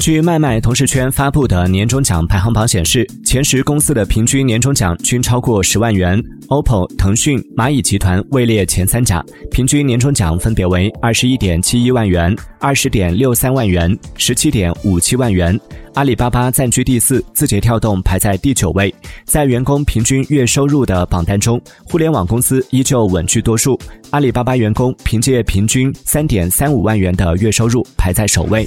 [0.00, 15.58] 据麦麦同事圈发布的年终奖排行榜显示，前十公司的平均年终奖均超过十万元，OPPO、腾讯、蚂蚁集团位列前三甲，平均年终奖分别为二十一点七一万元、二十点六三万元、十七点五七万元。
[15.92, 18.92] 阿里巴巴暂居第四，字节跳动排在第九位。
[19.26, 23.78] 在员工平均月收入的榜单中，互联网公司依旧稳居多数。
[24.08, 28.66] 阿里巴巴员工凭借平均三点三五万元的月收入排在首位。